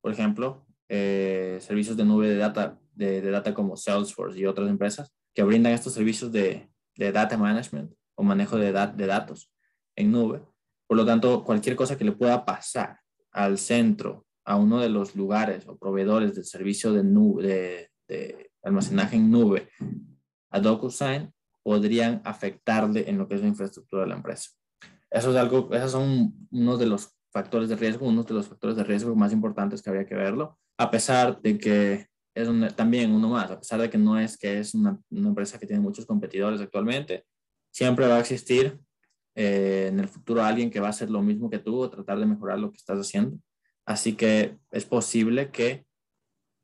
[0.00, 4.68] Por ejemplo, eh, servicios de nube de data, de, de data como Salesforce y otras
[4.70, 9.50] empresas que brindan estos servicios de, de data management o manejo de, de datos
[9.96, 10.42] en nube.
[10.86, 13.00] Por lo tanto, cualquier cosa que le pueda pasar
[13.32, 19.16] al centro, a uno de los lugares o proveedores del servicio de, nube, de, almacenaje
[19.16, 19.68] en nube,
[20.50, 21.32] a DocuSign,
[21.62, 24.50] podrían afectarle en lo que es la infraestructura de la empresa.
[25.10, 28.76] Eso es algo, esos son uno de los factores de riesgo, uno de los factores
[28.76, 33.30] de riesgo más importantes que habría que verlo, a pesar de que es también uno
[33.30, 36.60] más, a pesar de que no es que es una, empresa que tiene muchos competidores
[36.60, 37.24] actualmente,
[37.70, 38.78] siempre va a existir
[39.34, 42.18] eh, en el futuro alguien que va a hacer lo mismo que tú o tratar
[42.18, 43.38] de mejorar lo que estás haciendo.
[43.86, 45.86] Así que es posible que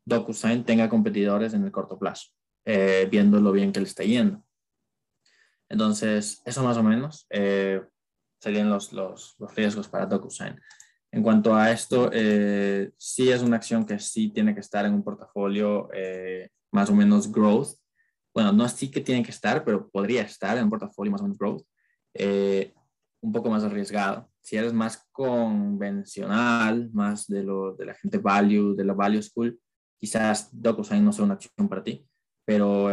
[0.05, 2.29] DocuSign tenga competidores en el corto plazo,
[2.67, 4.45] eh, viendo lo bien que le está yendo.
[5.71, 7.81] Entonces, eso más o menos eh,
[8.41, 10.61] serían los, los, los, riesgos para DocuSign.
[11.13, 14.95] En cuanto a esto, eh, sí es una acción que sí tiene que estar en
[14.95, 17.77] un portafolio eh, más o menos growth.
[18.35, 21.25] Bueno, no así que tiene que estar, pero podría estar en un portafolio más o
[21.25, 21.63] menos growth.
[22.15, 22.73] Eh,
[23.21, 24.31] un poco más arriesgado.
[24.41, 29.61] Si eres más convencional, más de, lo, de la gente value, de la value school,
[29.99, 32.09] quizás DocuSign no sea una acción para ti,
[32.45, 32.89] pero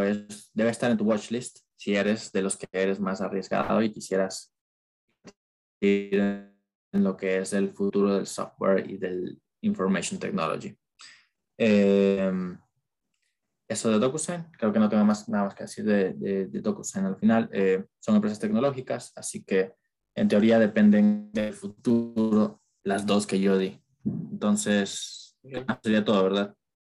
[0.53, 3.91] debe estar en tu watch list si eres de los que eres más arriesgado y
[3.91, 4.53] quisieras
[5.79, 6.53] ir
[6.91, 10.75] en lo que es el futuro del software y del information technology.
[11.57, 12.57] Em,
[13.67, 17.05] eso de DocuSign, creo que no tengo más, nada más que decir de, de, DocuSign
[17.05, 17.49] al final.
[17.53, 19.73] Eh, son empresas tecnológicas, así que
[20.15, 23.79] en teoría dependen del futuro las dos que yo di.
[24.05, 25.37] Entonces,
[25.83, 26.55] sería todo, ¿verdad?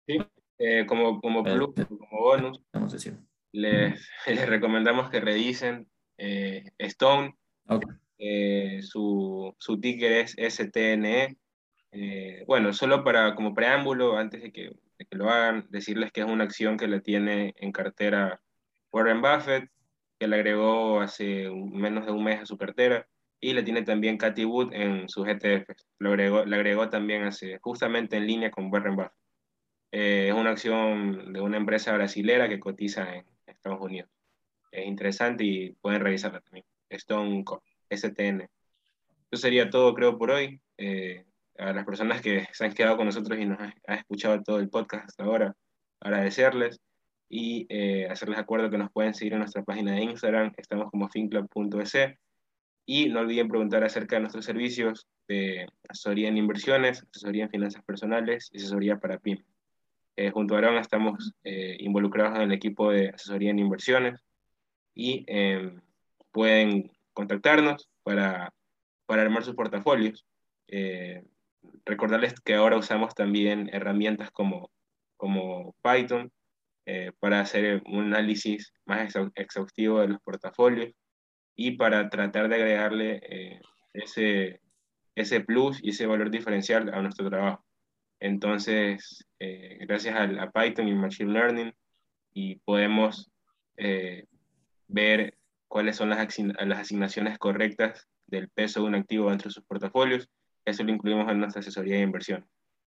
[0.07, 0.19] Sí,
[0.59, 3.19] eh, como, como plus, como bonus, vamos a decir.
[3.53, 7.35] Les, les recomendamos que revisen eh, Stone.
[7.67, 7.89] Okay.
[8.23, 11.39] Eh, su, su, ticker es STNE.
[11.93, 14.73] Eh, bueno, solo para como preámbulo, antes de que,
[15.11, 18.41] lo hagan, decirles que es una acción que la tiene en cartera
[18.93, 19.71] Warren Buffett,
[20.19, 23.09] que la agregó hace menos de un mes a su cartera,
[23.41, 25.87] y la tiene también Cathy Wood en sus ETFs.
[25.99, 29.13] Lo agregó, la agregó también hace, justamente en línea con Warren Buffett.
[29.93, 34.11] Eh, es una acción de una empresa brasilera que cotiza en Estados Unidos.
[34.71, 36.67] Es interesante y pueden revisarla también.
[36.91, 37.65] Stone Corp.
[37.91, 38.49] STN.
[39.31, 40.61] Eso sería todo, creo, por hoy.
[40.79, 41.25] Eh,
[41.59, 44.71] a las personas que se han quedado con nosotros y nos han, escuchado todo el
[44.71, 45.55] podcast hasta ahora,
[46.01, 46.81] agradecerles
[47.29, 51.09] y eh, hacerles acuerdo que nos pueden seguir en nuestra página de Instagram, estamos como
[51.11, 51.97] finclub.es
[52.87, 57.85] y no olviden preguntar acerca de nuestros servicios de asesoría en inversiones, asesoría en finanzas
[57.85, 59.45] personales y asesoría para PYME.
[60.17, 64.21] Eh, junto a Aaron estamos involucrados en el equipo de asesoría en inversiones
[64.95, 65.25] y
[66.33, 68.51] pueden contactarnos para,
[69.05, 70.27] para armar sus portafolios.
[70.69, 71.23] Eh,
[71.85, 74.71] recordarles que ahora usamos también herramientas como,
[75.19, 76.33] como Python
[76.87, 80.95] eh, para hacer un análisis más exhaustivo de los portafolios
[81.55, 83.61] y para tratar de agregarle eh,
[83.93, 84.63] ese,
[85.15, 87.63] ese plus y ese valor diferencial a nuestro trabajo.
[88.19, 89.27] Entonces,
[89.81, 91.75] gracias a, a, Python y Machine Learning,
[92.33, 93.31] y podemos
[94.89, 95.40] ver
[95.71, 100.29] cuáles son las, asignaciones correctas del peso de un activo dentro de sus portafolios.
[100.65, 102.47] Eso lo incluimos en nuestra asesoría de inversión.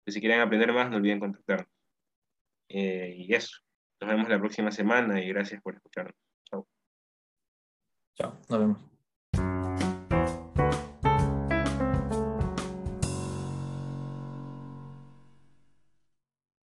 [0.07, 1.71] si quieren aprender más, no olviden contactarnos.
[2.69, 3.57] Eh, y eso.
[3.99, 6.15] Nos vemos la próxima semana y gracias por escucharnos.
[6.49, 6.67] Chao.
[8.15, 8.98] Chao, nos vemos.